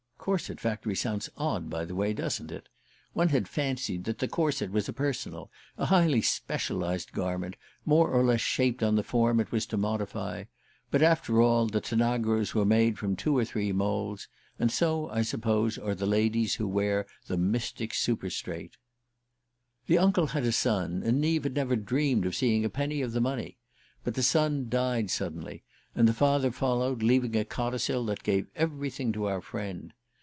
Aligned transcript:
(Corset 0.23 0.59
factory 0.59 0.93
sounds 0.95 1.31
odd, 1.35 1.67
by 1.67 1.83
the 1.83 1.95
way, 1.95 2.13
doesn't 2.13 2.51
it? 2.51 2.69
One 3.13 3.29
had 3.29 3.47
fancied 3.47 4.03
that 4.03 4.19
the 4.19 4.27
corset 4.27 4.69
was 4.71 4.87
a 4.87 4.93
personal, 4.93 5.49
a 5.79 5.87
highly 5.87 6.21
specialized 6.21 7.11
garment, 7.11 7.55
more 7.87 8.07
or 8.11 8.23
less 8.23 8.39
shaped 8.39 8.83
on 8.83 8.93
the 8.93 9.01
form 9.03 9.39
it 9.39 9.51
was 9.51 9.65
to 9.65 9.77
modify; 9.77 10.43
but, 10.91 11.01
after 11.01 11.41
all, 11.41 11.65
the 11.65 11.81
Tanagras 11.81 12.53
were 12.53 12.61
all 12.61 12.65
made 12.65 12.99
from 12.99 13.15
two 13.15 13.35
or 13.35 13.43
three 13.43 13.71
moulds 13.71 14.27
and 14.59 14.71
so, 14.71 15.09
I 15.09 15.23
suppose, 15.23 15.79
are 15.79 15.95
the 15.95 16.05
ladies 16.05 16.53
who 16.53 16.67
wear 16.67 17.07
the 17.25 17.35
Mystic 17.35 17.91
Super 17.91 18.29
straight.) 18.29 18.77
The 19.87 19.97
uncle 19.97 20.27
had 20.27 20.45
a 20.45 20.51
son, 20.51 21.01
and 21.03 21.19
Neave 21.19 21.45
had 21.45 21.55
never 21.55 21.75
dreamed 21.75 22.27
of 22.27 22.35
seeing 22.35 22.63
a 22.63 22.69
penny 22.69 23.01
of 23.01 23.13
the 23.13 23.21
money; 23.21 23.57
but 24.03 24.13
the 24.13 24.21
son 24.21 24.69
died 24.69 25.09
suddenly, 25.09 25.63
and 25.95 26.07
the 26.07 26.13
father 26.13 26.51
followed, 26.51 27.01
leaving 27.01 27.35
a 27.35 27.43
codicil 27.43 28.05
that 28.05 28.21
gave 28.21 28.45
everything 28.55 29.11
to 29.13 29.25
our 29.25 29.41
friend. 29.41 29.93